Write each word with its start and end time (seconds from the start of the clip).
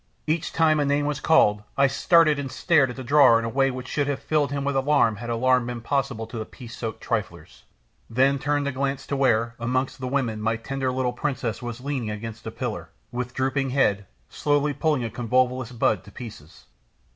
Each 0.25 0.51
time 0.51 0.79
a 0.79 0.85
name 0.85 1.05
was 1.05 1.19
called 1.19 1.61
I 1.77 1.85
started 1.85 2.39
and 2.39 2.51
stared 2.51 2.89
at 2.89 2.95
the 2.95 3.03
drawer 3.03 3.37
in 3.37 3.45
a 3.45 3.49
way 3.49 3.69
which 3.69 3.87
should 3.87 4.07
have 4.07 4.17
filled 4.19 4.51
him 4.51 4.63
with 4.63 4.75
alarm 4.75 5.17
had 5.17 5.29
alarm 5.29 5.67
been 5.67 5.81
possible 5.81 6.25
to 6.25 6.39
the 6.39 6.43
peace 6.47 6.75
soaked 6.75 7.01
triflers, 7.03 7.65
then 8.09 8.39
turned 8.39 8.65
to 8.65 8.71
glance 8.71 9.05
to 9.05 9.15
where, 9.15 9.53
amongst 9.59 9.99
the 10.01 10.07
women, 10.07 10.41
my 10.41 10.55
tender 10.55 10.91
little 10.91 11.13
princess 11.13 11.61
was 11.61 11.81
leaning 11.81 12.09
against 12.09 12.47
a 12.47 12.49
pillar, 12.51 12.89
with 13.11 13.35
drooping 13.35 13.69
head, 13.69 14.07
slowly 14.27 14.73
pulling 14.73 15.03
a 15.03 15.09
convolvulus 15.11 15.71
bud 15.71 16.03
to 16.05 16.11
pieces. 16.11 16.65